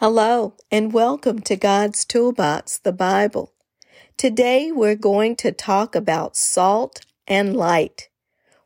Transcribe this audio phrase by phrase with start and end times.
[0.00, 3.52] Hello, and welcome to God's Toolbox, the Bible.
[4.16, 8.08] Today we're going to talk about salt and light.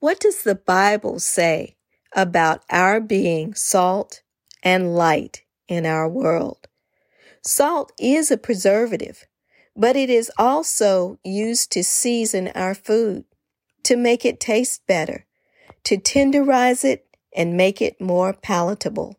[0.00, 1.76] What does the Bible say
[2.14, 4.20] about our being salt
[4.62, 6.68] and light in our world?
[7.40, 9.24] Salt is a preservative,
[9.74, 13.24] but it is also used to season our food,
[13.84, 15.24] to make it taste better,
[15.84, 19.16] to tenderize it, and make it more palatable.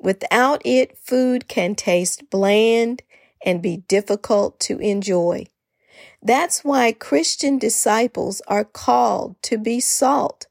[0.00, 3.02] Without it, food can taste bland
[3.44, 5.46] and be difficult to enjoy.
[6.22, 10.46] That's why Christian disciples are called to be salt.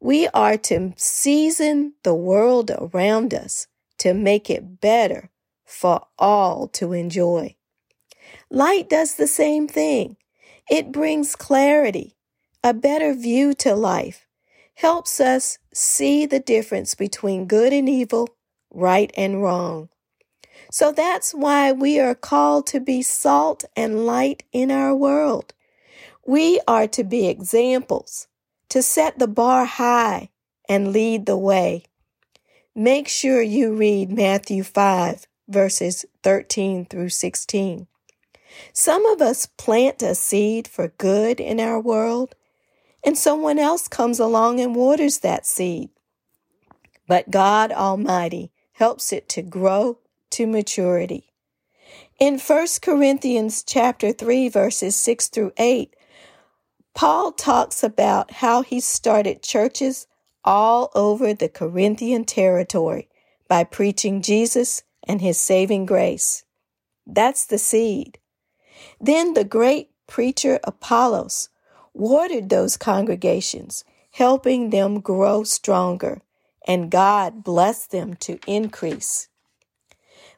[0.00, 5.30] We are to season the world around us to make it better
[5.64, 7.56] for all to enjoy.
[8.50, 10.16] Light does the same thing.
[10.68, 12.16] It brings clarity,
[12.62, 14.26] a better view to life,
[14.74, 18.33] helps us see the difference between good and evil,
[18.74, 19.88] right and wrong.
[20.70, 25.54] So that's why we are called to be salt and light in our world.
[26.26, 28.28] We are to be examples,
[28.70, 30.30] to set the bar high
[30.68, 31.84] and lead the way.
[32.74, 37.86] Make sure you read Matthew 5, verses 13 through 16.
[38.72, 42.34] Some of us plant a seed for good in our world,
[43.04, 45.90] and someone else comes along and waters that seed.
[47.06, 49.98] But God Almighty helps it to grow
[50.30, 51.32] to maturity.
[52.18, 55.94] In 1 Corinthians chapter 3 verses 6 through 8,
[56.94, 60.06] Paul talks about how he started churches
[60.44, 63.08] all over the Corinthian territory
[63.48, 66.44] by preaching Jesus and his saving grace.
[67.06, 68.18] That's the seed.
[69.00, 71.48] Then the great preacher Apollos
[71.92, 76.22] watered those congregations, helping them grow stronger
[76.64, 79.28] and God blessed them to increase.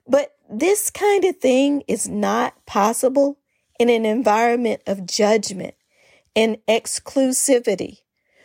[0.07, 3.39] But this kind of thing is not possible
[3.79, 5.75] in an environment of judgment
[6.35, 7.99] and exclusivity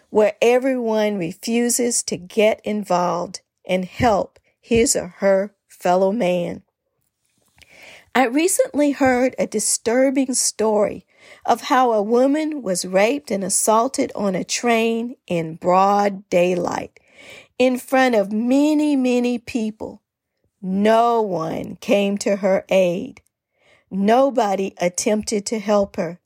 [0.09, 6.63] where everyone refuses to get involved and help his or her fellow man.
[8.13, 11.05] I recently heard a disturbing story
[11.45, 16.99] of how a woman was raped and assaulted on a train in broad daylight
[17.61, 20.01] in front of many, many people.
[20.63, 23.21] No one came to her aid.
[23.91, 26.19] Nobody attempted to help her.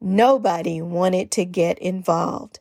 [0.00, 2.58] Nobody wanted to get involved.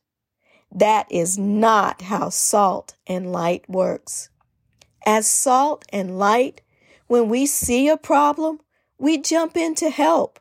[0.72, 4.30] That is not how salt and light works.
[5.04, 6.62] As salt and light,
[7.08, 8.60] when we see a problem,
[9.00, 10.40] we jump in to help.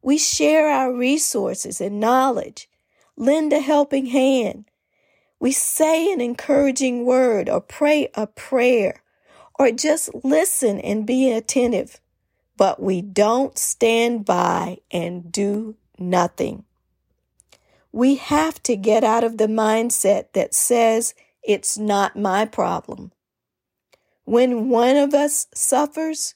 [0.00, 2.70] We share our resources and knowledge,
[3.14, 4.69] lend a helping hand,
[5.40, 9.02] we say an encouraging word or pray a prayer
[9.58, 11.98] or just listen and be attentive,
[12.56, 16.64] but we don't stand by and do nothing.
[17.90, 23.12] We have to get out of the mindset that says it's not my problem.
[24.24, 26.34] When one of us suffers,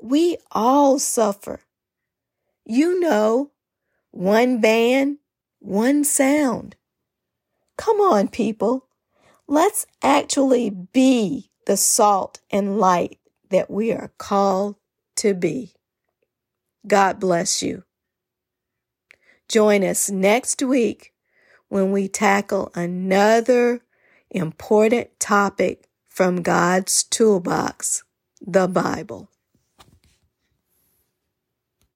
[0.00, 1.60] we all suffer.
[2.64, 3.50] You know,
[4.12, 5.18] one band,
[5.58, 6.76] one sound.
[7.76, 8.88] Come on, people.
[9.46, 13.18] Let's actually be the salt and light
[13.50, 14.76] that we are called
[15.16, 15.74] to be.
[16.86, 17.84] God bless you.
[19.48, 21.12] Join us next week
[21.68, 23.82] when we tackle another
[24.30, 28.02] important topic from God's toolbox,
[28.40, 29.30] the Bible.